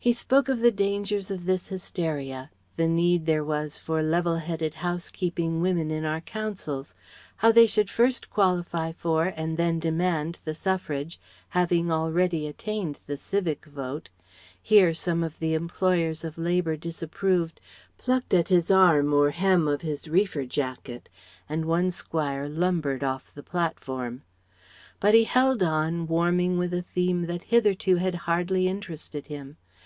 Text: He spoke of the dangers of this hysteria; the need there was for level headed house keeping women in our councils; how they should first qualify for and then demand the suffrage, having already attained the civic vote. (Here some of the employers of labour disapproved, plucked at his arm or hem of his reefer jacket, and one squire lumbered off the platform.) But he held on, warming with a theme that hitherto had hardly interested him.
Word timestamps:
He 0.00 0.12
spoke 0.14 0.48
of 0.48 0.60
the 0.60 0.70
dangers 0.70 1.30
of 1.30 1.44
this 1.44 1.68
hysteria; 1.68 2.50
the 2.76 2.86
need 2.88 3.26
there 3.26 3.44
was 3.44 3.78
for 3.78 4.02
level 4.02 4.36
headed 4.36 4.72
house 4.72 5.10
keeping 5.10 5.60
women 5.60 5.90
in 5.90 6.06
our 6.06 6.22
councils; 6.22 6.94
how 7.36 7.52
they 7.52 7.66
should 7.66 7.90
first 7.90 8.30
qualify 8.30 8.90
for 8.92 9.26
and 9.36 9.58
then 9.58 9.78
demand 9.78 10.38
the 10.46 10.54
suffrage, 10.54 11.20
having 11.50 11.92
already 11.92 12.46
attained 12.48 13.00
the 13.06 13.18
civic 13.18 13.66
vote. 13.66 14.08
(Here 14.62 14.94
some 14.94 15.22
of 15.22 15.38
the 15.40 15.52
employers 15.52 16.24
of 16.24 16.38
labour 16.38 16.78
disapproved, 16.78 17.60
plucked 17.98 18.32
at 18.32 18.48
his 18.48 18.70
arm 18.70 19.12
or 19.12 19.28
hem 19.32 19.68
of 19.68 19.82
his 19.82 20.08
reefer 20.08 20.46
jacket, 20.46 21.10
and 21.50 21.66
one 21.66 21.90
squire 21.90 22.48
lumbered 22.48 23.04
off 23.04 23.34
the 23.34 23.42
platform.) 23.42 24.22
But 25.00 25.12
he 25.12 25.24
held 25.24 25.62
on, 25.62 26.06
warming 26.06 26.56
with 26.56 26.72
a 26.72 26.80
theme 26.80 27.26
that 27.26 27.44
hitherto 27.52 27.96
had 27.96 28.14
hardly 28.24 28.68
interested 28.68 29.26
him. 29.26 29.58